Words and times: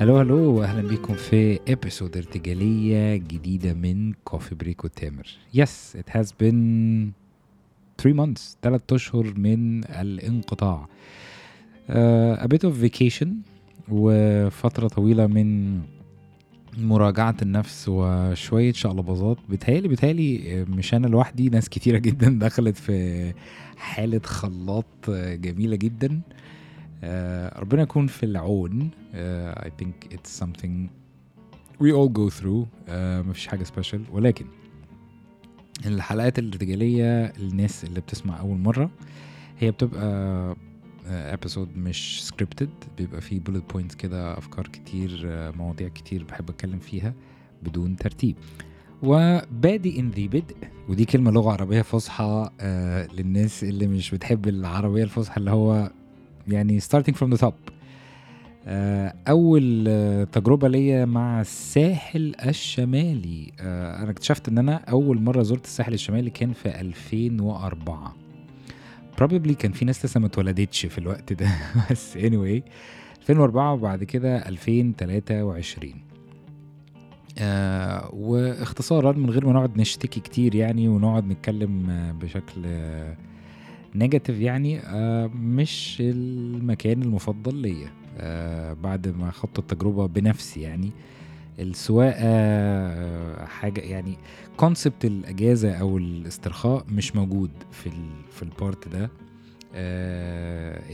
hello 0.00 0.16
hello 0.16 0.54
واهلا 0.54 0.88
بيكم 0.88 1.14
في 1.14 1.60
episode 1.68 2.16
ارتجالية 2.16 3.16
جديدة 3.16 3.74
من 3.74 4.12
Coffee 4.24 4.54
Break 4.54 4.84
with 4.84 5.08
تامر 5.08 5.26
yes 5.54 5.96
it 5.96 6.16
has 6.16 6.34
been 6.40 7.12
3 7.98 8.24
months 8.26 8.40
3 8.62 8.96
أشهر 8.96 9.34
من 9.38 9.84
الانقطاع. 9.84 10.88
Uh, 11.88 11.92
a 12.42 12.46
bit 12.46 12.68
of 12.68 12.72
vacation 12.86 13.28
وفترة 13.88 14.88
طويلة 14.88 15.26
من 15.26 15.80
مراجعة 16.78 17.36
النفس 17.42 17.88
وشوية 17.88 18.72
شقلباظات. 18.72 19.38
بتهيألي 19.50 19.88
بتهيألي 19.88 20.64
مش 20.68 20.94
أنا 20.94 21.06
لوحدي 21.06 21.48
ناس 21.48 21.68
كتيرة 21.68 21.98
جدا 21.98 22.38
دخلت 22.38 22.76
في 22.76 23.32
حالة 23.76 24.20
خلاط 24.24 25.10
جميلة 25.16 25.76
جدا. 25.76 26.08
آه، 26.14 26.49
ربنا 27.58 27.82
يكون 27.82 28.06
في 28.06 28.22
العون. 28.26 28.90
آه، 29.14 29.68
I 29.68 29.82
think 29.82 30.14
it's 30.14 30.42
something 30.44 30.88
we 31.82 31.86
all 31.92 32.08
go 32.18 32.40
through. 32.40 32.66
آه، 32.88 33.22
مفيش 33.22 33.46
حاجة 33.46 33.64
special 33.64 34.02
ولكن 34.12 34.46
الحلقات 35.86 36.38
الارتجالية 36.38 37.24
الناس 37.24 37.84
اللي 37.84 38.00
بتسمع 38.00 38.40
أول 38.40 38.58
مرة 38.58 38.90
هي 39.58 39.70
بتبقى 39.70 40.56
episode 41.06 41.68
مش 41.76 42.24
scripted 42.26 42.70
بيبقى 42.98 43.20
فيه 43.20 43.40
bullet 43.40 43.72
points 43.72 43.94
كده 43.94 44.38
أفكار 44.38 44.66
كتير 44.68 45.22
آه، 45.26 45.50
مواضيع 45.50 45.88
كتير 45.88 46.24
بحب 46.24 46.50
أتكلم 46.50 46.78
فيها 46.78 47.14
بدون 47.62 47.96
ترتيب. 47.96 48.36
وبادئ 49.02 50.02
ذي 50.02 50.28
بدء 50.28 50.56
ودي 50.88 51.04
كلمة 51.04 51.30
لغة 51.30 51.52
عربية 51.52 51.82
فصحى 51.82 52.50
آه 52.60 53.06
للناس 53.06 53.64
اللي 53.64 53.86
مش 53.86 54.10
بتحب 54.10 54.48
العربية 54.48 55.02
الفصحى 55.04 55.36
اللي 55.36 55.50
هو 55.50 55.90
يعني 56.48 56.80
starting 56.80 57.14
from 57.14 57.36
the 57.36 57.40
top. 57.40 57.54
آه 58.66 59.14
أول 59.28 59.84
آه 59.88 60.24
تجربة 60.24 60.68
ليا 60.68 61.04
مع 61.04 61.40
الساحل 61.40 62.34
الشمالي. 62.46 63.52
آه 63.60 64.02
أنا 64.02 64.10
اكتشفت 64.10 64.48
إن 64.48 64.58
أنا 64.58 64.74
أول 64.74 65.22
مرة 65.22 65.42
زرت 65.42 65.64
الساحل 65.64 65.92
الشمالي 65.92 66.30
كان 66.30 66.52
في 66.52 66.80
2004 66.80 68.16
probably 69.20 69.52
كان 69.52 69.72
في 69.72 69.84
ناس 69.84 70.04
لسه 70.04 70.20
ما 70.20 70.26
اتولدتش 70.26 70.86
في 70.86 70.98
الوقت 70.98 71.32
ده. 71.32 71.48
بس 71.90 72.14
anyway 72.18 72.60
2004 73.20 73.72
وبعد 73.72 74.04
كده 74.04 74.48
2023 74.48 75.94
آه 77.38 78.10
واختصارا 78.14 79.12
من 79.12 79.30
غير 79.30 79.46
ما 79.46 79.52
نقعد 79.52 79.78
نشتكي 79.78 80.20
كتير 80.20 80.54
يعني 80.54 80.88
ونقعد 80.88 81.26
نتكلم 81.26 81.86
بشكل 82.22 82.62
آه 82.66 83.16
negative 83.94 84.40
يعني 84.40 84.80
آه 84.80 85.26
مش 85.26 85.96
المكان 86.00 87.02
المفضل 87.02 87.54
ليا. 87.54 87.90
آه 88.18 88.72
بعد 88.72 89.08
ما 89.08 89.30
خدت 89.30 89.58
التجربة 89.58 90.06
بنفسي 90.06 90.60
يعني 90.60 90.90
السواقة 91.58 92.14
آه، 92.24 93.44
حاجة 93.44 93.80
يعني 93.80 94.16
concept 94.56 95.04
الأجازة 95.04 95.72
أو 95.72 95.98
الاسترخاء 95.98 96.84
مش 96.88 97.16
موجود 97.16 97.50
في 97.70 97.90
في 98.32 98.42
ال 98.42 98.51
part 98.51 98.88
ده. 98.88 99.10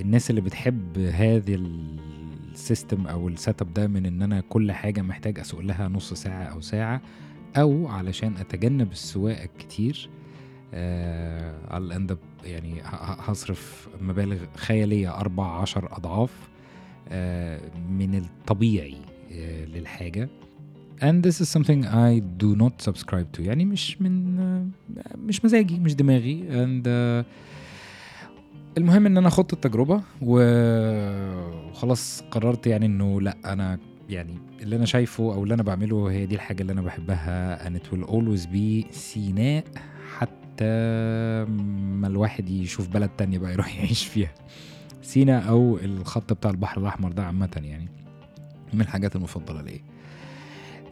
الناس 0.01 0.31
اللي 0.31 0.41
بتحب 0.41 0.99
هذه 0.99 1.55
ال 2.53 2.60
system 2.60 3.07
أو 3.07 3.29
ال 3.29 3.63
setup 3.63 3.75
ده 3.75 3.87
من 3.87 4.07
إن 4.07 4.23
أنا 4.23 4.41
كل 4.41 4.73
حاجة 4.73 5.03
محتاج 5.03 5.39
أسوق 5.39 5.61
لها 5.61 5.89
نص 5.89 6.13
ساعة 6.15 6.43
أو 6.45 6.61
ساعة 6.61 7.01
أو 7.57 7.89
علشان 7.89 8.37
أتجنب 8.37 8.93
السواقة 8.93 9.45
الكتير 9.45 10.09
آه 10.75 11.55
end 11.99 12.11
up 12.13 12.47
يعني 12.47 12.75
هصرف 13.19 13.89
مبالغ 14.01 14.37
خيالية 14.57 15.15
أربع 15.21 15.61
عشر 15.61 15.89
أضعاف 15.97 16.49
آه 17.09 17.61
من 17.91 18.15
الطبيعي 18.15 18.97
آه 19.33 19.65
للحاجة. 19.65 20.29
And 21.03 21.23
this 21.27 21.37
is 21.43 21.49
something 21.57 21.83
I 21.85 22.21
do 22.43 22.51
not 22.63 22.91
subscribe 22.91 23.29
to. 23.37 23.41
يعني 23.41 23.65
مش 23.65 24.03
من 24.03 24.39
آه، 24.41 24.67
مش 25.19 25.45
مزاجي 25.45 25.79
مش 25.79 25.95
دماغي. 25.95 26.45
And 26.51 26.83
آه، 26.87 27.25
المهم 28.79 29.07
إن 29.07 29.17
أنا 29.17 29.29
خدت 29.31 29.53
التجربة 29.53 30.03
و- 30.23 31.69
وخلاص 31.71 32.23
قررت 32.31 32.67
يعني 32.67 32.87
إنه 32.87 33.21
لأ 33.21 33.37
أنا 33.45 33.79
يعني 34.09 34.35
اللي 34.63 34.77
أنا 34.77 34.85
شايفه 34.85 35.25
أو 35.35 35.43
اللي 35.43 35.55
أنا 35.55 35.63
بعمله 35.63 36.11
هي 36.11 36.27
دي 36.27 36.35
الحاجة 36.35 36.63
اللي 36.63 36.73
أنا 36.73 36.83
بحبها. 36.83 37.69
And 37.69 37.73
it 37.81 37.85
will 37.93 38.07
always 38.09 38.47
be 38.47 38.93
سيناء. 38.93 39.65
حتى 40.57 40.65
ما 42.01 42.07
الواحد 42.07 42.49
يشوف 42.51 42.89
بلد 42.89 43.11
تانية 43.19 43.39
بقى 43.39 43.53
يروح 43.53 43.75
يعيش 43.79 44.05
فيها. 44.07 44.35
سيناء 45.03 45.49
أو 45.49 45.79
الخط 45.79 46.33
بتاع 46.33 46.51
البحر 46.51 46.81
الأحمر 46.81 47.13
ده 47.13 47.25
عامة 47.25 47.51
يعني 47.57 47.89
من 48.75 48.81
الحاجات 48.81 49.17
المفضلة 49.17 49.63
ليا. 49.63 49.81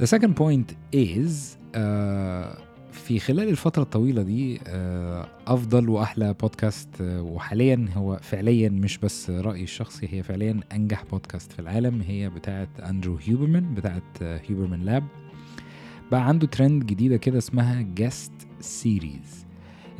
The 0.03 0.07
second 0.07 0.35
point 0.41 0.75
is 0.97 1.31
آه 1.75 2.59
في 2.93 3.19
خلال 3.19 3.49
الفترة 3.49 3.83
الطويلة 3.83 4.23
دي 4.23 4.61
آه 4.67 5.29
أفضل 5.47 5.89
وأحلى 5.89 6.33
بودكاست 6.41 6.89
آه 7.01 7.23
وحاليا 7.23 7.89
هو 7.95 8.19
فعليا 8.23 8.69
مش 8.69 8.99
بس 8.99 9.31
رأيي 9.31 9.63
الشخصي 9.63 10.09
هي 10.11 10.23
فعليا 10.23 10.61
أنجح 10.73 11.05
بودكاست 11.11 11.53
في 11.53 11.59
العالم 11.59 12.01
هي 12.01 12.31
بتاعة 12.31 12.69
أندرو 12.89 13.17
هيوبرمان 13.17 13.75
بتاعة 13.75 14.03
هيوبرمان 14.21 14.81
لاب 14.83 15.05
بقى 16.11 16.29
عنده 16.29 16.47
ترند 16.47 16.87
جديدة 16.87 17.17
كده 17.17 17.39
اسمها 17.39 17.83
guest 17.95 18.33
series 18.61 19.47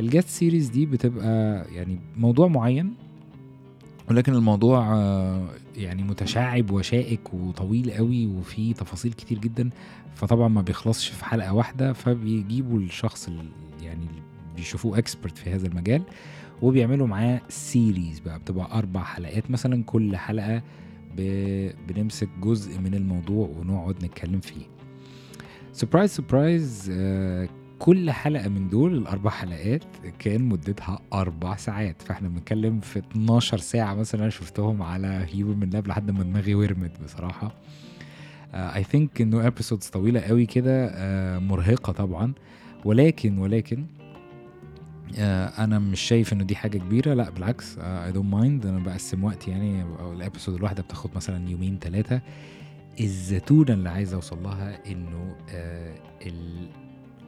ال 0.01 0.06
guest 0.06 0.29
series 0.29 0.69
دي 0.69 0.87
بتبقى 0.87 1.65
يعني 1.75 1.99
موضوع 2.17 2.49
معين 2.49 2.95
ولكن 4.11 4.35
الموضوع 4.35 4.95
آه، 4.95 5.49
يعني 5.77 6.03
متشعب 6.03 6.71
وشائك 6.71 7.35
وطويل 7.35 7.91
قوي 7.91 8.27
وفيه 8.27 8.75
تفاصيل 8.75 9.13
كتير 9.13 9.39
جدا 9.39 9.71
فطبعا 10.15 10.49
ما 10.49 10.63
بيخلصش 10.63 11.09
في 11.09 11.25
حلقة 11.25 11.55
واحدة 11.55 11.93
فبيجيبوا 11.93 12.79
الشخص 12.79 13.29
اللي 13.29 13.45
يعني 13.83 14.07
اللي 14.07 14.23
بيشوفوه 14.57 14.99
expert 14.99 15.39
في 15.39 15.51
هذا 15.51 15.67
المجال 15.67 16.03
وبيعملوا 16.63 17.07
معاه 17.07 17.41
series 17.49 18.21
بقى 18.21 18.39
بتبقى 18.39 18.79
أربع 18.79 19.03
حلقات 19.05 19.51
مثلا 19.51 19.85
كل 19.85 20.17
حلقة. 20.17 20.63
بنمسك 21.89 22.29
جزء 22.43 22.79
من 22.81 22.95
الموضوع 22.95 23.49
ونقعد 23.49 24.05
نتكلم 24.05 24.41
فيه 24.41 24.67
surprise 25.73 26.11
surprise 26.11 26.91
كل 27.85 28.11
حلقة 28.11 28.49
من 28.49 28.69
دول 28.69 28.97
الأربع 28.97 29.31
حلقات 29.31 29.85
كان 30.19 30.43
مدتها 30.43 30.99
أربع 31.13 31.57
ساعات. 31.57 32.03
فإحنا 32.03 32.29
بنتكلم 32.29 32.81
في 32.81 32.99
12 32.99 33.59
ساعة 33.59 33.95
مثلا 33.95 34.21
أنا 34.21 34.31
شفتهم 34.31 34.83
على 34.83 35.27
Huberman 35.33 35.71
Lab 35.71 35.87
لحد 35.89 36.11
ما 36.11 36.23
دماغي 36.23 36.55
ورمت 36.55 37.03
بصراحة. 37.05 37.55
I 38.55 38.85
think 38.85 39.21
إنه 39.21 39.47
episodes 39.47 39.87
طويلة 39.87 40.21
قوي 40.21 40.47
كده 40.47 40.91
آه، 40.95 41.39
مرهقة 41.39 41.93
طبعا. 41.93 42.33
ولكن 42.85 43.39
ولكن 43.39 43.87
آه، 45.19 45.47
أنا 45.47 45.79
مش 45.79 46.01
شايف 46.01 46.33
إنه 46.33 46.45
دي 46.45 46.57
حاجة 46.57 46.79
كبيرة. 46.79 47.15
لا 47.15 47.31
بالعكس 47.31 47.79
I 47.79 48.13
don't 48.13 48.35
mind 48.35 48.67
أنا 48.67 48.79
بقسم 48.79 49.25
وقتي 49.25 49.51
يعني 49.51 49.85
ال 50.13 50.18
episode 50.18 50.55
الواحدة 50.55 50.83
بتاخد 50.83 51.11
مثلا 51.17 51.49
يومين 51.51 51.79
ثلاثة 51.79 52.21
الزتونة 53.01 53.73
اللي 53.73 53.89
عايز 53.89 54.15
أوصل 54.15 54.43
لها 54.43 54.93
إنه 54.93 55.37
آه 55.51 55.95
ال 56.27 56.69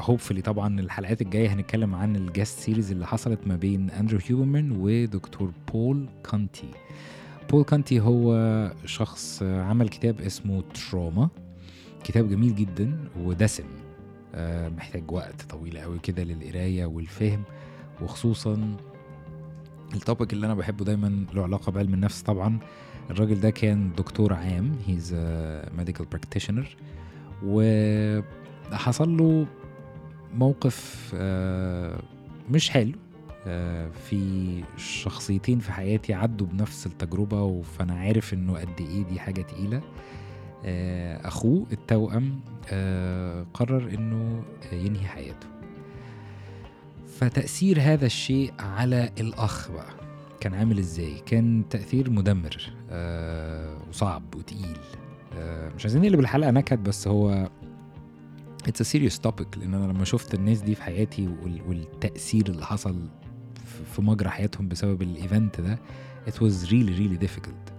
hopefully 0.00 0.42
طبعا 0.42 0.80
الحلقات 0.80 1.22
الجاية 1.22 1.48
هنتكلم 1.52 1.94
عن 1.94 2.16
ال 2.16 2.23
guest 2.23 2.58
series 2.60 2.90
اللي 2.92 3.06
حصلت 3.06 3.38
ما 3.46 3.56
بين 3.56 3.90
اندرو 3.90 4.18
هيوبرمان 4.28 4.76
ودكتور 4.80 5.52
بول 5.72 6.06
كانتي 6.30 6.68
بول 7.50 7.64
كانتي 7.64 8.00
هو 8.00 8.72
شخص 8.84 9.42
عمل 9.42 9.88
كتاب 9.88 10.20
اسمه 10.20 10.62
Trauma 10.90 11.28
كتاب 12.04 12.28
جميل 12.28 12.54
جدا 12.54 12.98
ودسم. 13.20 13.64
آه، 14.34 14.68
محتاج 14.68 15.10
وقت 15.12 15.42
طويل 15.42 15.78
قوي 15.78 15.98
كده 15.98 16.22
للقراية 16.22 16.86
والفهم 16.86 17.42
وخصوصا 18.02 18.76
ال 19.94 20.00
topic 20.00 20.32
اللي 20.32 20.46
أنا 20.46 20.54
بحبه 20.54 20.84
دايما 20.84 21.24
له 21.34 21.42
علاقة 21.42 21.72
بعلم 21.72 21.94
النفس 21.94 22.22
طبعا. 22.22 22.58
الراجل 23.10 23.40
ده 23.40 23.50
كان 23.50 23.90
دكتور 23.98 24.32
عام 24.32 24.72
he's 24.86 25.14
medical 25.78 26.06
practitioner 26.06 26.76
وحصل 27.44 29.16
له 29.16 29.46
موقف 30.38 31.10
آه، 31.14 32.00
مش 32.50 32.70
حلو. 32.70 32.92
آه، 33.46 33.88
في 33.88 34.62
شخصيتين 34.76 35.58
في 35.58 35.72
حياتي 35.72 36.14
عدوا 36.14 36.46
بنفس 36.46 36.86
التجربة 36.86 37.62
فأنا 37.62 37.94
عارف 37.94 38.34
إنه 38.34 38.58
قد 38.58 38.80
إيه 38.80 39.04
دي 39.04 39.20
حاجة 39.20 39.42
تقيلة. 39.42 39.80
آه، 40.64 41.28
أخوه 41.28 41.66
التوأم 41.72 42.40
قرر 43.54 43.94
إنه 43.94 44.42
ينهي 44.72 45.06
حياته. 45.06 45.46
فتأثير 47.18 47.78
هذا 47.80 48.06
الشيء 48.06 48.52
على 48.58 49.10
الأخ 49.20 49.70
بقى 49.70 49.90
كان 50.40 50.54
عامل 50.54 50.78
إزاي؟ 50.78 51.14
كان 51.26 51.64
تأثير 51.70 52.10
مدمر 52.10 52.72
وصعب 53.88 54.34
وتقيل. 54.34 54.76
مش 55.76 55.84
عايزين 55.84 56.02
نقلب 56.02 56.20
الحلقة 56.20 56.50
نكد 56.50 56.82
بس 56.82 57.08
هو 57.08 57.48
it's 58.66 58.96
serious 58.96 59.20
topic 59.30 59.58
لأن 59.58 59.74
أنا 59.74 59.92
لما 59.92 60.04
شفت 60.04 60.34
الناس 60.34 60.60
دي 60.62 60.74
في 60.74 60.82
حياتي 60.82 61.28
وال- 61.42 61.62
والتأثير 61.68 62.46
اللي 62.48 62.66
حصل 62.66 63.08
في- 63.92 64.02
مجرى 64.02 64.28
حياتهم 64.28 64.68
بسبب 64.68 65.02
ال 65.02 65.12
event 65.12 65.60
ده 65.60 65.78
it 66.28 66.32
was 66.32 66.66
really 66.68 66.98
really 66.98 67.26
difficult. 67.26 67.72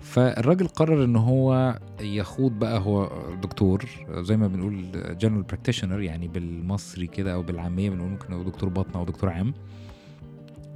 فالراجل 0.00 0.68
قرر 0.68 1.04
إن 1.04 1.16
هو 1.16 1.78
يخوض 2.00 2.52
بقى 2.52 2.78
هو 2.80 3.10
دكتور 3.42 3.84
زي 4.10 4.36
ما 4.36 4.46
بنقول 4.46 4.90
general 5.18 5.42
practitioner 5.42 6.00
يعني 6.00 6.28
بالمصري 6.28 7.06
كده 7.06 7.34
أو 7.34 7.42
بالعامية 7.42 7.90
بنقول 7.90 8.10
ممكن 8.10 8.32
هو 8.32 8.42
دكتور 8.42 8.68
بطن 8.68 8.98
أو 8.98 9.04
دكتور 9.04 9.30
عام. 9.30 9.54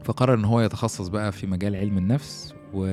فقرر 0.04 0.34
إن 0.34 0.44
هو 0.44 0.60
يتخصص 0.60 1.08
بقى 1.08 1.32
في 1.32 1.46
مجال 1.46 1.76
علم 1.76 1.98
النفس 1.98 2.54
و 2.74 2.86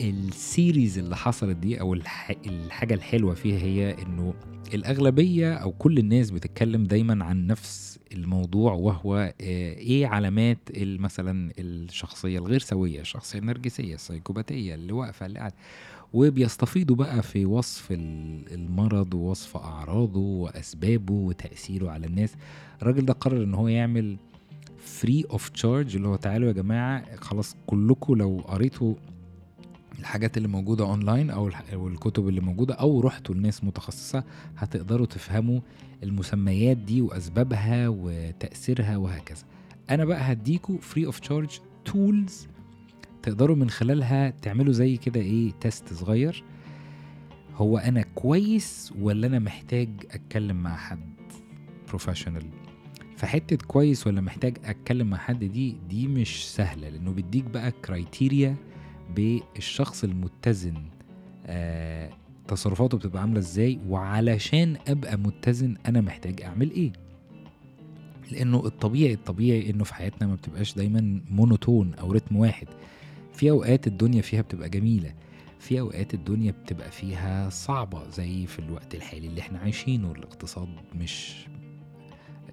ال 0.00 0.14
series 0.14 0.98
اللي 0.98 1.16
حصلت 1.16 1.56
دي 1.56 1.80
أو 1.80 1.94
الح... 1.94 2.30
الحاجة 2.46 2.94
الحلوة 2.94 3.34
فيها 3.34 3.58
هي 3.58 4.02
إنه 4.02 4.34
الأغلبية 4.74 5.54
أو 5.54 5.72
كل 5.72 5.98
الناس 5.98 6.30
بتتكلم 6.30 6.84
دايما 6.84 7.24
عن 7.24 7.46
نفس 7.46 7.98
الموضوع 8.12 8.72
وهو 8.72 9.16
آه، 9.16 9.32
إيه 9.74 10.06
علامات 10.06 10.58
مثلا 10.76 11.52
الشخصية 11.58 12.38
الغير 12.38 12.60
سوية 12.60 13.00
الشخصية 13.00 13.38
النرجسية 13.38 13.94
السيكوباتيه 13.94 14.74
اللي 14.74 14.92
واقفة 14.92 15.26
اللي 15.26 15.38
قاعدة. 15.38 15.54
وبيستفيضوا 16.12 16.96
بقى 16.96 17.22
في 17.22 17.44
وصف 17.46 17.86
المرض 17.92 19.14
ووصف 19.14 19.56
أعراضه 19.56 20.20
وأسبابه 20.20 21.14
وتأثيره 21.14 21.90
على 21.90 22.06
الناس. 22.06 22.34
الراجل 22.82 23.04
ده 23.06 23.12
قرر 23.12 23.42
إن 23.44 23.54
هو 23.54 23.68
يعمل 23.68 24.16
free 24.78 25.24
of 25.30 25.48
charge 25.48 25.96
اللي 25.96 26.08
هو 26.08 26.16
تعالوا 26.16 26.48
يا 26.48 26.52
جماعة 26.52 27.16
خلاص 27.16 27.56
كلكم 27.66 28.14
لو 28.14 28.42
قريتوا 28.48 28.94
الحاجات 29.98 30.36
اللي 30.36 30.48
موجودة 30.48 30.84
اونلاين 30.84 31.30
أو 31.30 31.48
الكتب 31.88 32.28
اللي 32.28 32.40
موجودة 32.40 32.74
أو 32.74 33.00
رحتوا 33.00 33.34
لناس 33.34 33.64
متخصصة 33.64 34.24
هتقدروا 34.56 35.06
تفهموا 35.06 35.60
المسميات 36.02 36.76
دي 36.76 37.02
وأسبابها 37.02 37.88
وتأثيرها 37.88 38.96
وهكذا. 38.96 39.44
أنا 39.90 40.04
بقى 40.04 40.32
هديكوا 40.32 40.78
free 40.78 41.06
of 41.06 41.18
charge 41.20 41.48
tools 41.84 42.46
تقدروا 43.22 43.56
من 43.56 43.70
خلالها 43.70 44.30
تعملوا 44.30 44.72
زي 44.72 44.96
كده 44.96 45.20
إيه 45.20 45.52
test 45.60 45.92
صغير. 45.92 46.44
هو 47.56 47.78
أنا 47.78 48.02
كويس 48.14 48.92
ولا 49.00 49.26
أنا 49.26 49.38
محتاج 49.38 49.88
أتكلم 50.10 50.56
مع 50.62 50.76
حد 50.76 51.00
professional 51.88 52.44
فحته 53.16 53.56
كويس 53.56 54.06
ولا 54.06 54.20
محتاج 54.20 54.56
أتكلم 54.64 55.10
مع 55.10 55.16
حد 55.16 55.44
دي 55.44 55.76
دي 55.88 56.06
مش 56.08 56.48
سهلة 56.54 56.88
لأنه 56.88 57.10
بيديك 57.12 57.44
بقى 57.44 57.70
criteria 57.72 58.56
بالشخص 59.16 60.04
المتزن. 60.04 60.74
آه 61.46 62.10
تصرفاته 62.48 62.98
بتبقى 62.98 63.20
عاملة 63.22 63.38
إزاي؟ 63.38 63.78
وعلشان 63.88 64.76
أبقى 64.88 65.16
متزن 65.18 65.76
أنا 65.86 66.00
محتاج 66.00 66.42
أعمل 66.42 66.70
إيه؟ 66.70 66.92
لأنه 68.30 68.66
الطبيعي 68.66 69.12
الطبيعي 69.14 69.70
إنه 69.70 69.84
في 69.84 69.94
حياتنا 69.94 70.26
ما 70.28 70.34
بتبقاش 70.34 70.74
دايما 70.74 71.20
مونوتون 71.30 71.94
أو 71.94 72.12
رتم 72.12 72.36
واحد. 72.36 72.66
في 73.32 73.50
أوقات 73.50 73.86
الدنيا 73.86 74.22
فيها 74.22 74.40
بتبقى 74.42 74.68
جميلة 74.68 75.14
في 75.60 75.80
أوقات 75.80 76.14
الدنيا 76.14 76.50
بتبقى 76.52 76.90
فيها 76.90 77.48
صعبة 77.50 78.10
زي 78.10 78.46
في 78.46 78.58
الوقت 78.58 78.94
الحالي 78.94 79.26
اللي 79.26 79.40
إحنا 79.40 79.58
عايشينه. 79.58 80.12
الاقتصاد 80.12 80.68
مش 80.94 81.46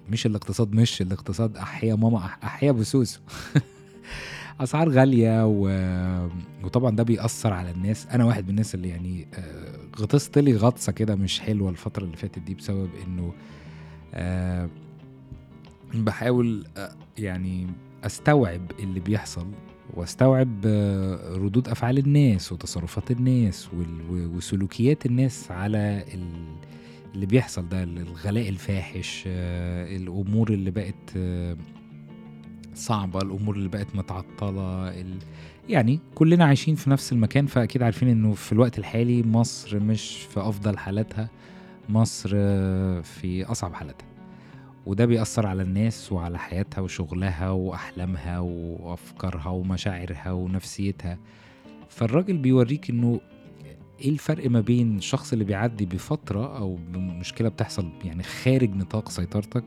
مش 0.08 0.26
الاقتصاد 0.26 0.72
مش 0.74 1.02
الاقتصاد 1.02 1.56
أحيا 1.56 1.94
ماما 1.94 2.18
أحيا 2.44 2.72
بسوسو. 2.72 3.20
أسعار 4.60 4.88
غالية 4.88 5.46
و... 5.46 5.68
وطبعا 6.64 6.96
ده 6.96 7.02
بيأثر 7.02 7.52
على 7.52 7.70
الناس. 7.70 8.06
أنا 8.06 8.24
واحد 8.24 8.44
من 8.44 8.50
الناس 8.50 8.74
اللي 8.74 8.88
يعني 8.88 9.26
آه، 9.34 9.78
غطست 10.00 10.38
لي 10.38 10.56
غطسة 10.56 10.92
كده 10.92 11.14
مش 11.14 11.40
حلوة 11.40 11.70
الفترة 11.70 12.04
اللي 12.04 12.16
فاتت 12.16 12.38
دي 12.38 12.54
بسبب 12.54 12.90
إنه 13.06 13.32
أه 14.14 14.68
بحاول 15.94 16.66
آه، 16.76 16.92
يعني 17.18 17.66
أستوعب 18.04 18.70
اللي 18.78 19.00
بيحصل 19.00 19.46
وأستوعب 19.94 20.60
آه، 20.66 21.36
ردود 21.36 21.68
أفعال 21.68 21.98
الناس 21.98 22.52
وتصرفات 22.52 23.10
الناس 23.10 23.68
وسلوكيات 24.10 25.06
الناس 25.06 25.50
على 25.50 26.04
اللي 27.14 27.26
بيحصل 27.26 27.68
ده 27.68 27.82
الغلاء 27.82 28.48
الفاحش 28.48 29.22
الأمور 29.26 30.50
اللي 30.50 30.70
بقت 30.70 31.16
صعبة 32.76 33.18
الأمور 33.22 33.56
اللي 33.56 33.68
بقت 33.68 33.86
متعطلة 33.94 34.88
ال... 34.88 35.18
يعني 35.68 36.00
كلنا 36.14 36.44
عايشين 36.44 36.74
في 36.74 36.90
نفس 36.90 37.12
المكان 37.12 37.46
فأكيد 37.46 37.82
عارفين 37.82 38.08
إنه 38.08 38.32
في 38.32 38.52
الوقت 38.52 38.78
الحالي 38.78 39.22
مصر 39.22 39.80
مش 39.80 40.16
في 40.16 40.40
أفضل 40.40 40.78
حالاتها 40.78 41.28
مصر 41.88 42.28
في 43.02 43.44
أصعب 43.44 43.74
حالاتها. 43.74 44.06
وده 44.86 45.06
بيأثر 45.06 45.46
على 45.46 45.62
الناس 45.62 46.12
وعلى 46.12 46.38
حياتها 46.38 46.80
وشغلها 46.80 47.50
وأحلامها 47.50 48.38
وأفكارها 48.38 49.48
ومشاعرها 49.48 50.32
ونفسيتها. 50.32 51.18
فالراجل 51.88 52.38
بيوريك 52.38 52.90
إنه 52.90 53.20
إيه 54.00 54.10
الفرق 54.10 54.50
ما 54.50 54.60
بين 54.60 54.96
الشخص 54.96 55.32
اللي 55.32 55.44
بيعدي 55.44 55.86
بفترة 55.86 56.58
أو 56.58 56.78
بمشكلة 56.92 57.48
بتحصل 57.48 57.88
يعني 58.04 58.22
خارج 58.22 58.76
نطاق 58.76 59.08
سيطرتك 59.08 59.64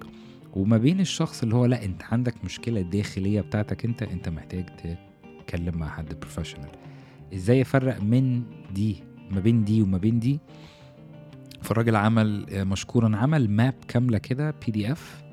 وما 0.53 0.77
بين 0.77 0.99
الشخص 0.99 1.43
اللي 1.43 1.55
هو 1.55 1.65
لا 1.65 1.85
انت 1.85 2.03
عندك 2.03 2.45
مشكلة 2.45 2.81
داخلية 2.81 3.41
بتاعتك 3.41 3.85
انت 3.85 4.03
انت 4.03 4.29
محتاج 4.29 4.65
تتكلم 4.65 5.77
مع 5.77 5.89
حد 5.89 6.19
بروفيشنال 6.19 6.69
إزاي 7.33 7.61
افرق 7.61 8.01
من 8.01 8.43
دي 8.73 9.03
ما 9.31 9.39
بين 9.39 9.63
دي 9.63 9.81
وما 9.81 9.97
بين 9.97 10.19
دي؟ 10.19 10.39
فالراجل 11.61 11.95
عمل 11.95 12.45
مشكورا 12.65 13.17
عمل 13.17 13.49
map 13.49 13.73
كاملة 13.87 14.17
كده 14.17 14.51
PDF 14.65 15.23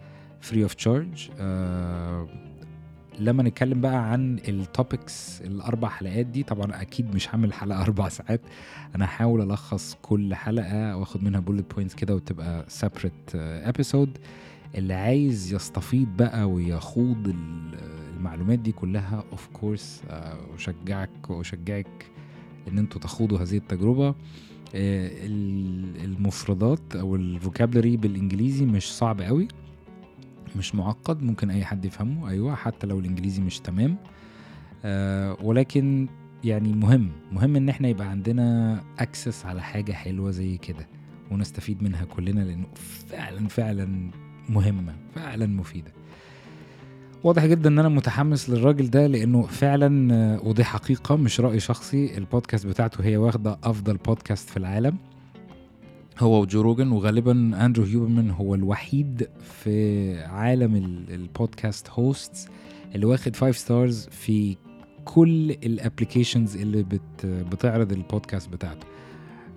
free 0.41 0.62
of 0.62 0.75
charge 0.75 1.31
لما 3.21 3.43
نتكلم 3.43 3.81
بقى 3.81 4.13
عن 4.13 4.39
ال 4.49 4.62
topics 4.62 5.43
الأربع 5.43 5.89
حلقات 5.89 6.27
دي 6.27 6.43
طبعا 6.43 6.83
أكيد 6.83 7.15
مش 7.15 7.29
هعمل 7.29 7.53
حلقة 7.53 7.83
أربع 7.83 8.09
ساعات. 8.09 8.41
أنا 8.95 9.05
هحاول 9.05 9.41
ألخص 9.51 9.97
كل 10.03 10.35
حلقة 10.35 10.97
وآخد 10.97 11.25
منها 11.25 11.41
bullet 11.41 11.75
points 11.75 11.94
كده 11.95 12.15
وتبقى 12.15 12.65
separate 12.69 13.12
episode 13.35 14.19
اللي 14.75 14.95
عايز 14.95 15.55
يستفيض 15.55 16.09
بقى 16.19 16.51
ويخوض 16.51 17.35
المعلومات 18.17 18.59
دي 18.59 18.73
كلها 18.73 19.25
of 19.33 19.49
course 19.53 20.03
أشجعك 20.55 21.31
وأشجعك 21.31 22.07
إن 22.69 22.79
أنتوا 22.79 23.01
تخوضوا 23.01 23.39
هذه 23.39 23.57
التجربة. 23.57 24.15
آه، 24.75 25.11
المفردات 26.05 26.97
أو 26.97 27.17
ال 27.17 27.24
vocabulary 27.24 27.97
بالإنجليزي 27.97 28.65
مش 28.65 28.93
صعب 28.95 29.21
قوي. 29.23 29.49
مش 30.56 30.75
معقد 30.75 31.23
ممكن 31.23 31.50
أي 31.50 31.64
حد 31.64 31.85
يفهمه. 31.85 32.29
أيوه 32.31 32.55
حتى 32.55 32.87
لو 32.87 32.99
الإنجليزي 32.99 33.43
مش 33.43 33.58
تمام. 33.58 33.97
آه، 34.85 35.37
ولكن 35.43 36.09
يعني 36.45 36.73
مهم 36.73 37.11
مهم 37.33 37.57
إن 37.57 37.69
إحنا 37.69 37.88
يبقى 37.88 38.07
عندنا 38.09 38.81
access 38.99 39.47
على 39.47 39.62
حاجة 39.62 39.92
حلوة 39.92 40.31
زي 40.31 40.57
كده 40.57 40.88
ونستفيد 41.31 41.83
منها 41.83 42.04
كلنا 42.04 42.40
لأنه 42.40 42.66
فعلا 43.09 43.49
فعلا 43.49 44.11
مهمة 44.49 44.95
فعلا 45.14 45.47
مفيدة. 45.47 45.92
واضح 47.25 47.47
جدا 47.47 47.69
إن 47.71 47.78
أنا 47.78 47.88
متحمس 47.88 48.50
للراجل 48.50 48.90
ده 48.90 49.07
لأنه 49.07 49.42
فعلا 49.42 50.40
ودي 50.42 50.64
حقيقة 50.64 51.16
مش 51.16 51.40
رأي 51.40 51.61
شخصي. 51.61 52.19
البودكاست 52.19 52.66
بتاعته 52.66 53.04
هي 53.04 53.16
واخدة 53.16 53.59
أفضل 53.64 53.97
بودكاست 53.97 54.49
في 54.50 54.57
العالم. 54.57 54.97
هو 56.18 56.40
وجو 56.40 56.61
روجن 56.61 56.92
وغالبا 56.92 57.32
أندرو 57.66 57.85
هيوبرمان 57.85 58.30
هو 58.30 58.54
الوحيد 58.54 59.28
في 59.62 60.18
عالم 60.20 60.76
البودكاست 61.11 61.90
host 61.90 62.49
اللي 62.94 63.06
واخد 63.06 63.37
5 63.37 63.58
stars 63.59 64.09
في 64.11 64.56
كل 65.04 65.50
ال 65.50 65.59
applications 65.59 66.57
اللي 66.56 66.82
بت 66.82 67.26
بتعرض 67.26 67.92
البودكاست 67.92 68.49
بتاعته. 68.49 68.87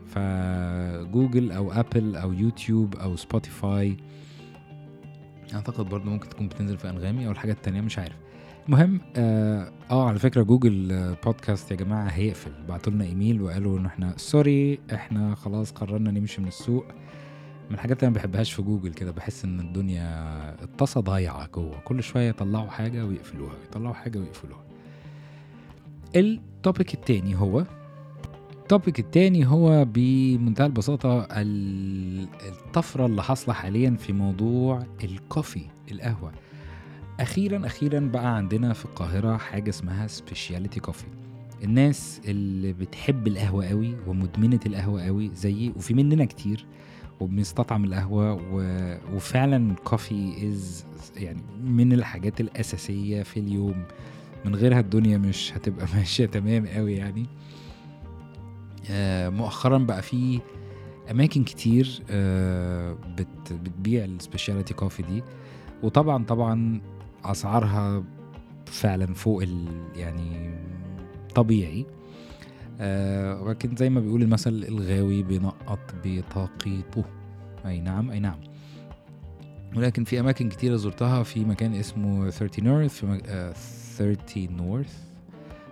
فجوجل 0.07 1.51
أو 1.51 1.71
ابل 1.71 2.15
أو 2.15 2.33
يوتيوب 2.33 2.95
أو 2.95 3.15
سبوتيفاي 3.15 3.97
أعتقد 5.53 5.85
برضه 5.89 6.09
ممكن 6.09 6.29
تكون 6.29 6.47
بتنزل 6.47 6.77
في 6.77 6.89
أنغامي 6.89 7.25
أو 7.27 7.31
الحاجات 7.31 7.55
التانية 7.57 7.81
مش 7.81 7.99
عارف. 7.99 8.15
المهم 8.69 9.01
آه, 9.15 9.71
آه 9.91 10.07
على 10.07 10.19
فكرة 10.19 10.43
جوجل 10.43 10.91
آه 10.91 11.17
بودكاست 11.25 11.71
يا 11.71 11.75
جماعة 11.75 12.07
هيقفل. 12.07 12.51
بعتوا 12.67 12.93
لنا 12.93 13.05
إيميل 13.05 13.41
وقالوا 13.41 13.79
إن 13.79 13.85
إحنا 13.85 14.13
sorry 14.17 14.79
إحنا 14.93 15.35
خلاص 15.35 15.71
قررنا 15.71 16.11
نمشي 16.11 16.41
من 16.41 16.47
السوق. 16.47 16.85
من 17.69 17.75
الحاجات 17.75 17.97
اللي 17.97 18.07
أنا 18.07 18.15
ما 18.15 18.21
بحبهاش 18.21 18.53
في 18.53 18.61
جوجل 18.61 18.93
كده 18.93 19.11
بحس 19.11 19.45
إن 19.45 19.59
الدنيا 19.59 20.03
الطاسة 20.63 21.01
ضايعة 21.01 21.47
جوه. 21.55 21.79
كل 21.85 22.03
شوية 22.03 22.29
يطلعوا 22.29 22.69
حاجة 22.69 23.05
ويقفلوها 23.05 23.53
يطلعوا 23.69 23.93
حاجة 23.93 24.19
ويقفلوها. 24.19 24.63
ال 26.15 26.28
topic 26.28 26.93
التاني 26.93 27.35
هو 27.35 27.65
ال 28.53 28.61
topic 28.61 28.99
التاني 28.99 29.45
هو 29.47 29.85
بمنتهى 29.85 30.65
البساطة 30.65 31.27
الطفرة 31.31 33.05
اللي 33.05 33.23
حاصلة 33.23 33.53
حاليا 33.53 33.95
في 33.99 34.13
موضوع 34.13 34.83
ال 35.03 35.12
coffee 35.12 35.65
القهوة. 35.91 36.31
أخيرا 37.19 37.65
أخيرا 37.65 37.99
بقى 37.99 38.35
عندنا 38.35 38.73
في 38.73 38.85
القاهرة 38.85 39.37
حاجة 39.37 39.69
اسمها 39.69 40.07
specialty 40.07 40.79
coffee 40.79 41.05
الناس 41.63 42.21
اللي 42.25 42.73
بتحب 42.73 43.27
القهوة 43.27 43.67
قوي 43.67 43.95
ومدمنة 44.07 44.59
القهوة 44.65 45.03
قوي 45.05 45.31
زيي 45.35 45.73
وفي 45.75 45.93
مننا 45.93 46.25
كتير 46.25 46.65
وبنستطعم 47.19 47.83
القهوة 47.83 48.33
و... 48.33 48.61
وفعلا 49.15 49.75
coffee 49.83 50.47
is 50.47 50.85
يعني 51.17 51.41
من 51.63 51.93
الحاجات 51.93 52.41
الأساسية 52.41 53.23
في 53.23 53.39
اليوم. 53.39 53.83
من 54.45 54.55
غيرها 54.55 54.79
الدنيا 54.79 55.17
مش 55.17 55.53
هتبقى 55.55 55.87
ماشية 55.95 56.25
تمام 56.25 56.67
قوي 56.67 56.93
يعني. 56.93 57.25
آه، 58.91 59.29
مؤخرا 59.29 59.77
بقى 59.77 60.01
في 60.01 60.39
أماكن 61.11 61.43
كتير 61.43 62.01
آه، 62.09 62.97
بت 63.17 63.53
بتبيع 63.53 64.05
ال 64.05 64.12
specialty 64.12 64.73
coffee 64.73 65.03
دي. 65.03 65.23
وطبعا 65.83 66.23
طبعا 66.23 66.81
أسعارها 67.25 68.03
فعلا 68.65 69.13
فوق 69.13 69.41
ال 69.41 69.67
يعني 69.95 70.53
طبيعي. 71.35 71.85
آه 72.81 73.41
ولكن 73.41 73.75
زي 73.75 73.89
ما 73.89 73.99
بيقول 73.99 74.21
المثل 74.21 74.65
الغاوي 74.67 75.23
بينقط 75.23 75.79
بطاقيته. 76.05 77.03
أي 77.65 77.79
نعم 77.79 78.11
أي 78.11 78.19
نعم. 78.19 78.39
ولكن 79.75 80.03
في 80.03 80.19
أماكن 80.19 80.49
كتيرة 80.49 80.75
زرتها 80.75 81.23
في 81.23 81.45
مكان 81.45 81.73
اسمه 81.73 82.29
30 82.29 82.65
North 82.65 82.93
في 82.93 83.05
مك... 83.05 83.23
آه 83.29 83.53
30 83.97 84.55
North 84.57 84.93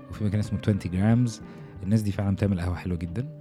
وفي 0.10 0.24
مكان 0.24 0.40
اسمه 0.40 0.60
20 0.60 0.80
Grams 0.86 1.42
الناس 1.84 2.02
دي 2.02 2.12
فعلا 2.12 2.36
بتعمل 2.36 2.60
قهوة 2.62 2.76
حلوة 2.76 2.98
جدا. 2.98 3.22
آه، 3.22 3.37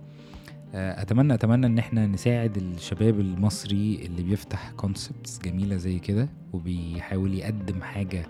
اتمنى 0.76 1.34
أتمنى 1.34 1.66
إن 1.66 1.78
إحنا 1.78 2.06
نساعد 2.06 2.56
الشباب 2.56 3.20
المصري 3.20 4.06
اللي 4.06 4.22
بيفتح 4.22 4.70
concepts 4.70 5.38
جميلة 5.38 5.76
زي 5.76 5.98
كده 5.98 6.28
وبيحاول 6.52 7.34
يقدم 7.34 7.82
حاجة 7.82 8.26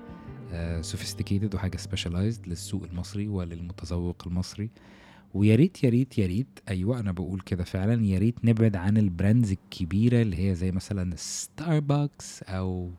sophisticated 0.80 1.54
وحاجة 1.54 1.76
specialized 1.76 2.46
للسوق 2.48 2.82
المصري 2.90 3.28
وللمتذوق 3.28 4.22
المصري. 4.26 4.70
ويا 5.34 5.56
ريت 5.56 5.84
يا 5.84 5.88
ريت 5.88 6.18
يا 6.18 6.26
ريت 6.26 6.46
أيوه 6.68 7.00
أنا 7.00 7.12
بقول 7.12 7.40
كده 7.40 7.64
فعلا 7.64 8.04
يا 8.06 8.18
ريت 8.18 8.44
نبعد 8.44 8.76
عن 8.76 8.96
ال 8.96 9.04
brands 9.04 9.52
الكبيرة 9.52 10.22
اللي 10.22 10.48
هي 10.50 10.54
زي 10.54 10.72
مثلا 10.72 11.12
ستاربكس 11.16 12.42
أو 12.42 12.90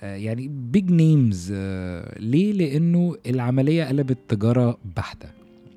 آه، 0.00 0.16
يعني 0.16 0.48
big 0.48 0.90
names 0.90 1.52
ليه؟ 2.18 2.52
لأنه 2.52 3.16
العملية 3.26 3.84
قلبت 3.84 4.18
تجارة 4.28 4.78
بحتة. 4.96 5.28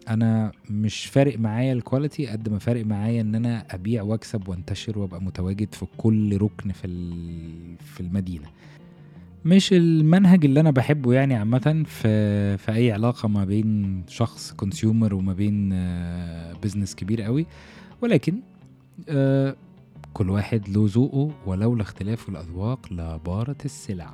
أنا 0.09 0.51
مش 0.69 1.05
فارق 1.05 1.39
معايا 1.39 1.73
ال 1.73 1.80
quality 1.80 2.27
قد 2.27 2.49
ما 2.49 2.59
فارق 2.59 2.85
معايا 2.85 3.21
إن 3.21 3.35
أنا 3.35 3.65
أبيع 3.71 4.01
وأكسب 4.01 4.47
وأنتشر 4.47 4.99
وأبقى 4.99 5.21
متواجد 5.21 5.73
في 5.73 5.85
كل 5.97 6.37
ركن 6.37 6.71
في 6.71 6.87
في 7.79 7.99
المدينة. 7.99 8.45
مش 9.45 9.73
المنهج 9.73 10.45
اللي 10.45 10.59
أنا 10.59 10.71
بحبه 10.71 11.13
يعني 11.13 11.35
عامة 11.35 11.83
في 11.87 12.57
في 12.57 12.71
أي 12.71 12.91
علاقة 12.91 13.27
ما 13.27 13.45
بين 13.45 14.03
شخص 14.07 14.51
consumer 14.53 15.13
وما 15.13 15.33
بين 15.33 15.69
بزنس 16.63 16.95
كبير 16.95 17.21
قوي. 17.21 17.45
ولكن 18.01 18.35
آه، 19.09 19.55
كل 20.13 20.29
واحد 20.29 20.69
له 20.69 20.85
ذوقه 20.89 21.31
ولولا 21.45 21.81
اختلاف 21.81 22.29
الأذواق 22.29 22.93
لبارت 22.93 23.65
السلع. 23.65 24.13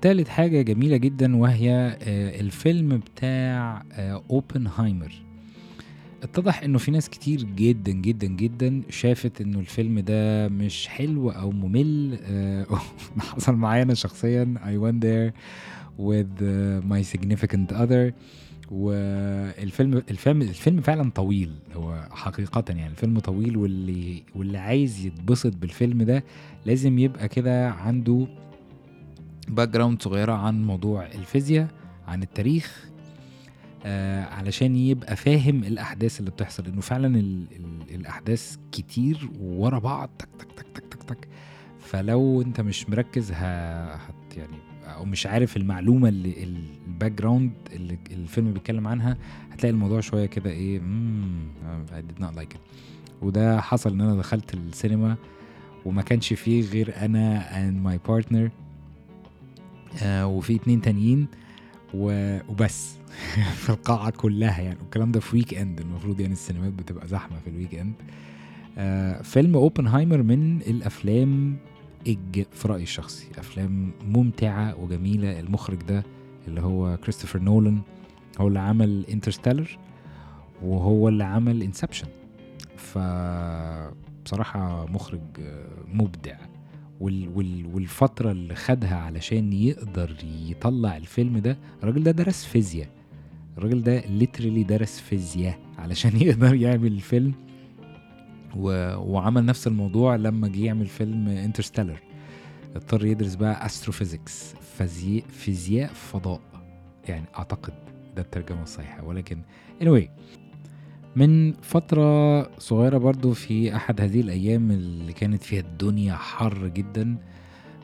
تالت 0.00 0.28
حاجة 0.28 0.62
جميلة 0.62 0.96
جدا 0.96 1.36
وهي 1.36 1.98
آه، 2.02 2.40
الفيلم 2.40 2.96
بتاع 2.96 3.82
آه، 3.92 4.22
أوبنهايمر. 4.30 5.12
اتضح 6.22 6.62
إنه 6.62 6.78
في 6.78 6.90
ناس 6.90 7.08
كتير 7.10 7.42
جدا 7.42 7.92
جدا 7.92 8.26
جدا 8.26 8.82
شافت 8.90 9.40
إنه 9.40 9.58
الفيلم 9.58 9.98
ده 10.00 10.48
مش 10.48 10.88
حلو 10.88 11.30
أو 11.30 11.50
ممل. 11.50 12.18
آه، 12.22 12.66
حصل 13.18 13.54
معايا 13.54 13.82
أنا 13.82 13.94
شخصيا 13.94 14.54
I 14.64 14.82
went 14.84 15.04
there 15.04 15.32
with 15.98 16.42
my 16.90 17.16
significant 17.16 17.72
other. 17.72 18.12
والفيلم 18.70 20.02
الفيلم 20.10 20.42
الفيلم 20.42 20.80
فعلا 20.80 21.10
طويل 21.10 21.52
هو 21.74 22.08
حقيقة 22.10 22.64
يعني 22.68 22.86
الفيلم 22.86 23.18
طويل 23.18 23.56
واللي 23.56 24.22
واللي 24.34 24.58
عايز 24.58 25.06
يتبسط 25.06 25.56
بالفيلم 25.56 26.02
ده 26.02 26.24
لازم 26.66 26.98
يبقى 26.98 27.28
كده 27.28 27.70
عنده 27.70 28.26
background 29.48 30.02
صغيرة 30.02 30.32
عن 30.32 30.64
موضوع 30.64 31.06
الفيزياء 31.06 31.68
عن 32.08 32.22
التاريخ 32.22 32.88
آه 33.86 34.24
علشان 34.24 34.76
يبقى 34.76 35.16
فاهم 35.16 35.64
الأحداث 35.64 36.20
اللي 36.20 36.30
بتحصل 36.30 36.66
إنه 36.66 36.80
فعلا 36.80 37.18
ال 37.20 37.46
ال 37.56 37.94
الأحداث 37.94 38.56
كتير 38.72 39.30
ورا 39.40 39.78
بعض 39.78 40.10
تك 40.18 40.28
تك 40.38 40.52
تك 40.52 40.66
تك 40.74 40.84
تك 40.94 41.02
تك. 41.02 41.28
فلو 41.80 42.42
أنت 42.42 42.60
مش 42.60 42.88
مركز 42.88 43.32
هت 43.32 44.36
يعني 44.36 44.56
أو 44.84 45.04
مش 45.04 45.26
عارف 45.26 45.56
المعلومة 45.56 46.08
اللي 46.08 46.42
ال- 46.44 46.64
ال 46.86 47.12
background 47.12 47.52
اللي 47.72 47.98
الفيلم 48.10 48.52
بيتكلم 48.52 48.88
عنها 48.88 49.16
هتلاقي 49.52 49.70
الموضوع 49.72 50.00
شوية 50.00 50.26
كده 50.26 50.50
إيه 50.50 50.80
مم 50.80 51.48
I 51.88 52.00
did 52.12 52.22
not 52.24 52.38
like 52.40 52.54
it. 52.54 52.58
وده 53.22 53.60
حصل 53.60 53.92
إن 53.92 54.00
أنا 54.00 54.16
دخلت 54.16 54.54
السينما 54.54 55.16
وما 55.84 56.02
كانش 56.02 56.32
فيه 56.32 56.70
غير 56.70 56.92
and 56.92 57.86
my 57.88 58.10
partner. 58.10 58.36
آه 58.36 58.67
وفي 60.04 60.54
اتنين 60.56 60.80
تانيين 60.80 61.26
وبس 61.94 62.96
في 63.62 63.70
القاعة 63.70 64.10
كلها 64.10 64.60
يعني. 64.60 64.78
والكلام 64.80 65.12
ده 65.12 65.20
في 65.20 65.36
weekend 65.36 65.80
المفروض 65.80 66.20
يعني 66.20 66.32
السينمات 66.32 66.72
بتبقى 66.72 67.08
زحمة 67.08 67.38
في 67.38 67.50
ال 67.50 67.74
weekend 67.74 67.94
آه 68.78 69.22
فيلم 69.22 69.54
أوبنهايمر 69.56 70.22
من 70.22 70.56
الأفلام. 70.62 71.56
في 72.52 72.68
رأيي 72.68 72.82
الشخصي. 72.82 73.26
أفلام 73.38 73.90
ممتعة 74.08 74.76
وجميلة. 74.80 75.40
المخرج 75.40 75.78
ده 75.82 76.04
اللي 76.48 76.60
هو 76.60 76.96
كريستوفر 76.96 77.38
نولان 77.38 77.80
هو 78.40 78.48
اللي 78.48 78.58
عمل 78.58 79.04
Interstellar 79.10 79.78
وهو 80.62 81.08
اللي 81.08 81.24
عمل 81.24 81.62
Inception 81.62 82.06
ف 82.76 82.98
بصراحة 84.24 84.86
مخرج 84.86 85.20
آه، 85.40 85.66
مبدع. 85.94 86.36
وال 87.00 87.28
وال 87.28 87.66
والفترة 87.74 88.30
اللي 88.30 88.54
خدها 88.54 88.96
علشان 88.96 89.52
يقدر 89.52 90.16
يطلع 90.46 90.96
الفيلم 90.96 91.38
ده 91.38 91.58
الراجل 91.82 92.02
ده 92.02 92.10
درس 92.10 92.44
فيزياء. 92.44 92.88
الراجل 93.58 93.82
ده 93.82 94.00
literally 94.06 94.62
درس 94.62 95.00
فيزياء 95.00 95.58
علشان 95.78 96.16
يقدر 96.22 96.54
يعمل 96.54 96.86
الفيلم. 96.92 97.32
و... 98.56 98.94
وعمل 98.96 99.44
نفس 99.44 99.66
الموضوع 99.66 100.16
لما 100.16 100.48
جه 100.48 100.64
يعمل 100.64 100.86
فيلم 100.86 101.28
Interstellar 101.28 102.00
اضطر 102.76 103.06
يدرس 103.06 103.34
بقى 103.34 103.66
astrophysics 103.66 104.54
فيزياء 104.78 105.24
فيزياء 105.28 105.92
فضاء. 105.92 106.40
يعني 107.08 107.24
أعتقد 107.38 107.72
ده 108.16 108.22
الترجمة 108.22 108.62
الصحيحة. 108.62 109.04
ولكن 109.04 109.42
anyway 109.82 110.08
من 111.16 111.52
فترة 111.52 112.42
صغيرة 112.58 112.98
برضو 112.98 113.32
في 113.32 113.76
أحد 113.76 114.00
هذه 114.00 114.20
الأيام 114.20 114.70
اللي 114.70 115.12
كانت 115.12 115.42
فيها 115.42 115.60
الدنيا 115.60 116.14
حر 116.14 116.68
جدا 116.68 117.16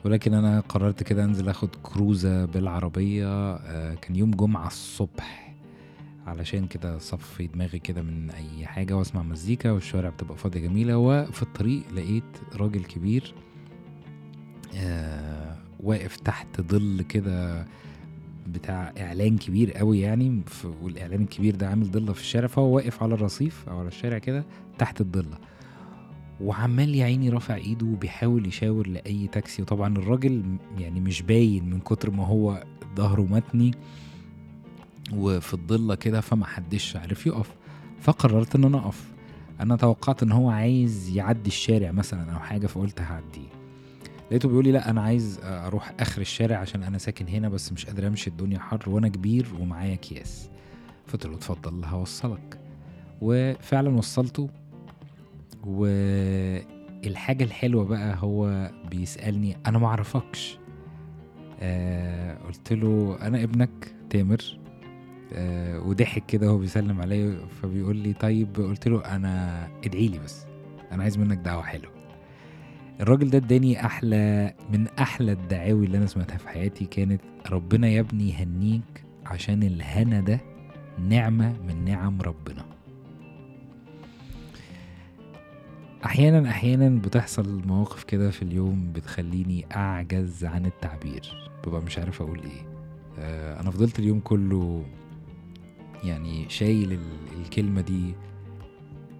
ولكن 0.04 0.34
أنا 0.34 0.60
قررت 0.60 1.02
كده 1.02 1.24
أنزل 1.24 1.48
أخد 1.48 1.68
كروزة 1.82 2.44
بالعربية 2.44 3.26
آه، 3.54 3.94
كان 3.94 4.16
يوم 4.16 4.30
جمعة 4.30 4.66
الصبح 4.66 5.54
علشان 6.26 6.66
كده 6.66 6.98
صفي 6.98 7.46
دماغي 7.46 7.78
كده 7.78 8.02
من 8.02 8.30
أي 8.30 8.66
حاجة 8.66 8.96
وأسمع 8.96 9.22
مزيكا 9.22 9.70
والشوارع 9.70 10.08
بتبقى 10.08 10.36
فاضية 10.36 10.60
جميلة 10.60 10.98
وفي 10.98 11.42
الطريق 11.42 11.82
لقيت 11.94 12.24
راجل 12.56 12.84
كبير 12.84 13.34
آه، 14.76 15.56
واقف 15.80 16.16
تحت 16.16 16.60
ظل 16.60 17.02
كده 17.08 17.66
بتاع 18.48 18.92
إعلان 18.98 19.38
كبير 19.38 19.72
قوي 19.72 20.00
يعني 20.00 20.42
والإعلان 20.82 21.22
الكبير 21.22 21.56
ده 21.56 21.68
عامل 21.68 21.90
ضلة 21.90 22.12
في 22.12 22.20
الشارع 22.20 22.46
فهو 22.46 22.76
واقف 22.76 23.02
على 23.02 23.14
الرصيف 23.14 23.68
أو 23.68 23.78
على 23.78 23.88
الشارع 23.88 24.18
كده 24.18 24.44
تحت 24.78 25.00
الضلة. 25.00 25.38
وعمال 26.40 26.94
يا 26.94 27.04
عيني 27.04 27.28
رافع 27.28 27.54
إيده 27.54 27.86
وبيحاول 27.86 28.46
يشاور 28.46 28.86
لأي 28.88 29.26
تاكسي. 29.26 29.62
وطبعا 29.62 29.96
الراجل 29.96 30.42
يعني 30.78 31.00
مش 31.00 31.22
باين 31.22 31.70
من 31.70 31.80
كتر 31.80 32.10
ما 32.10 32.26
هو 32.26 32.64
ظهره 32.96 33.22
متني 33.22 33.70
وفي 35.14 35.54
الضلة 35.54 35.94
كده 35.94 36.20
فما 36.20 36.46
حدش 36.46 36.96
عارف 36.96 37.26
يقف. 37.26 37.50
فقررت 38.00 38.54
إن 38.56 38.64
أنا 38.64 38.78
أقف. 38.78 39.12
أنا 39.60 39.76
توقعت 39.76 40.22
إن 40.22 40.32
هو 40.32 40.50
عايز 40.50 41.16
يعدي 41.16 41.48
الشارع 41.48 41.90
مثلا 41.90 42.32
أو 42.32 42.38
حاجة 42.38 42.66
فقلت 42.66 43.00
هعديه. 43.00 43.63
لقيته 44.34 44.48
بيقول 44.48 44.64
لي 44.64 44.72
لا 44.72 44.90
أنا 44.90 45.02
عايز 45.02 45.40
أروح 45.42 45.92
آخر 46.00 46.20
الشارع 46.20 46.56
عشان 46.58 46.82
أنا 46.82 46.98
ساكن 46.98 47.28
هنا 47.28 47.48
بس 47.48 47.72
مش 47.72 47.86
قادر 47.86 48.06
أمشي 48.06 48.30
الدنيا 48.30 48.58
حر 48.58 48.90
وأنا 48.90 49.08
كبير 49.08 49.46
ومعايا 49.60 49.94
أكياس. 49.94 50.50
فقلت 51.06 51.26
له 51.26 51.34
اتفضل 51.34 51.84
هوصلك. 51.84 52.60
وفعلا 53.20 53.90
وصلته. 53.90 54.48
والحاجة 55.64 57.44
الحلوة 57.44 57.84
بقى 57.84 58.16
هو 58.18 58.70
بيسألني 58.90 59.56
أنا 59.66 59.78
معرفكش 59.78 60.58
آه 61.60 62.38
قلت 62.38 62.72
له 62.72 63.18
أنا 63.22 63.42
ابنك 63.42 63.94
تامر. 64.10 64.58
آه 65.32 65.80
وضحك 65.80 66.26
كده 66.26 66.46
وهو 66.46 66.58
بيسلم 66.58 67.00
عليا 67.00 67.46
فبيقول 67.62 67.96
لي 67.96 68.12
طيب 68.12 68.56
قلت 68.56 68.88
له 68.88 69.04
أنا 69.04 69.66
ادعي 69.84 70.08
لي 70.08 70.18
بس 70.18 70.46
أنا 70.92 71.02
عايز 71.02 71.18
منك 71.18 71.38
دعوة 71.38 71.62
حلوة. 71.62 71.93
الراجل 73.00 73.30
ده 73.30 73.38
اداني 73.38 73.86
أحلى 73.86 74.54
من 74.72 74.86
أحلى 74.88 75.32
الدعاوي 75.32 75.86
اللي 75.86 75.98
أنا 75.98 76.06
سمعتها 76.06 76.36
في 76.36 76.48
حياتي 76.48 76.84
كانت 76.86 77.20
ربنا 77.50 77.88
يا 77.88 78.00
ابني 78.00 78.30
يهنيك 78.30 79.04
عشان 79.26 79.62
الهنا 79.62 80.20
ده 80.20 80.40
نعمة 81.08 81.52
من 81.68 81.84
نعم 81.84 82.20
ربنا. 82.22 82.64
أحيانا 86.04 86.50
أحيانا 86.50 86.88
بتحصل 87.00 87.62
مواقف 87.66 88.04
كده 88.04 88.30
في 88.30 88.42
اليوم 88.42 88.92
بتخليني 88.92 89.66
أعجز 89.76 90.44
عن 90.44 90.66
التعبير. 90.66 91.50
ببقى 91.66 91.82
مش 91.82 91.98
عارف 91.98 92.22
أقول 92.22 92.40
إيه. 92.40 92.66
آه 93.18 93.60
أنا 93.60 93.70
فضلت 93.70 93.98
اليوم 93.98 94.20
كله 94.20 94.84
يعني 96.04 96.48
شايل 96.48 96.92
ال- 96.92 97.40
الكلمة 97.40 97.80
دي 97.80 98.14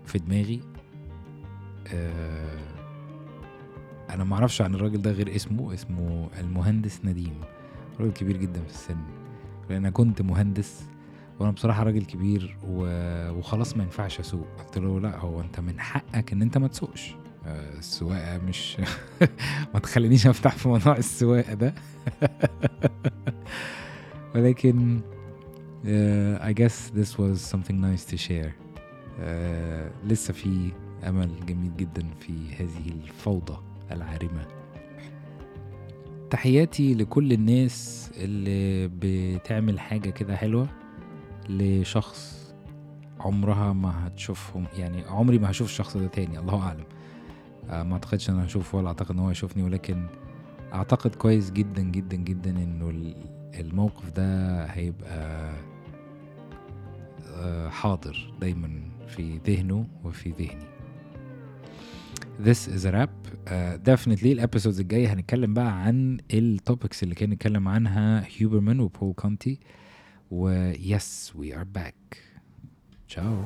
في 0.07 0.19
دماغي. 0.19 0.61
آه 1.95 2.74
أنا 4.11 4.25
ما 4.25 4.35
أعرفش 4.35 4.63
عن 4.63 4.75
الراجل 4.75 5.03
ده 5.03 5.11
غير 5.13 5.37
اسمه 5.37 5.75
اسمه 5.75 6.29
المهندس 6.41 7.01
نديم. 7.05 7.41
راجل 8.01 8.13
كبير 8.13 8.37
جدا 8.37 8.63
في 8.63 8.71
السن. 8.71 8.97
لأن 9.71 9.77
أنا 9.79 9.91
كنت 9.91 10.23
مهندس 10.23 10.83
وأنا 11.41 11.53
بصراحة 11.53 11.83
راجل 11.83 12.05
كبير 12.05 12.57
و... 12.69 12.85
وخلاص 13.31 13.77
ما 13.77 13.83
ينفعش 13.83 14.21
أسوق. 14.21 14.47
قلت 14.59 14.79
له 14.79 15.01
لا 15.01 15.19
هو 15.19 15.41
أنت 15.41 15.61
من 15.61 15.81
حقك 15.81 16.33
إن 16.33 16.43
أنت 16.43 16.59
ما 16.59 16.69
تسوقش. 16.69 17.15
آه، 17.47 17.79
السواقة 17.79 18.39
مش 18.39 18.77
ما 19.75 19.81
تخلينيش 19.81 20.27
أفتح 20.27 20.57
في 20.57 20.69
موضوع 20.69 20.97
السواقة 20.97 21.55
ده. 21.55 21.75
ولكن 24.35 25.01
uh, 25.85 26.45
I 26.45 26.53
guess 26.53 26.91
this 26.99 27.19
was 27.19 27.41
something 27.53 27.81
nice 27.81 28.05
to 28.13 28.17
share. 28.17 28.53
uh, 29.19 29.23
لسه 30.07 30.33
في 30.33 30.71
أمل 31.09 31.47
جميل 31.47 31.77
جدا 31.77 32.07
في 32.21 32.33
هذه 32.59 32.89
الفوضى. 33.05 33.57
العارمة. 33.93 34.47
تحياتي 36.31 36.95
لكل 36.95 37.33
الناس 37.33 38.11
اللي 38.17 38.89
بتعمل 38.99 39.81
حاجة 39.81 40.11
كده 40.11 40.37
حلوة 40.37 40.69
لشخص 41.49 42.45
عمرها 43.21 43.73
ما 43.73 44.07
هتشوفهم 44.07 44.65
يعني 44.79 45.03
عمري 45.05 45.39
ما 45.39 45.51
هشوف 45.51 45.69
الشخص 45.69 45.97
ده 45.97 46.07
تاني 46.07 46.39
الله 46.39 46.63
أعلم. 46.63 46.85
آه، 47.71 47.83
ما 47.83 47.93
أعتقدش 47.93 48.31
أنا 48.31 48.45
هشوفه 48.47 48.79
ولا 48.79 48.89
أعتقد 48.89 49.11
إن 49.11 49.19
هو 49.19 49.31
يشوفني 49.31 49.63
ولكن 49.63 50.07
أعتقد 50.75 51.15
كويس 51.15 51.51
جدا 51.51 51.83
جدا 51.83 52.17
جدا 52.17 52.51
إنه 52.51 52.91
ال- 52.91 53.17
الموقف 53.61 54.11
ده 54.11 54.65
هيبقى 54.65 55.53
آه، 57.37 57.69
حاضر 57.69 58.33
دايما 58.41 58.71
في 59.09 59.39
ذهنه 59.47 59.87
وفي 60.05 60.31
ذهني. 60.31 60.74
This 62.39 62.67
is 62.69 62.85
a 62.85 62.93
wrap. 62.93 63.11
Uh, 63.47 63.77
definitely 63.83 64.27
ال 64.33 64.38
episodes 64.38 64.81
الجاية 64.81 65.13
هنتكلم 65.13 65.55
بقى 65.55 65.83
عن 65.83 66.19
ال 66.35 66.44
topics 66.44 67.03
اللي 67.03 67.15
كنا 67.15 67.31
نتكلم 67.31 67.69
عنها 67.69 68.27
هيوبرمان 68.37 68.81
وبول 68.81 69.13
كونتي 69.15 69.61
و 70.31 70.73
yes 70.73 71.33
we 71.39 71.53
are 71.55 71.79
back. 71.79 72.19
Ciao. 73.09 73.45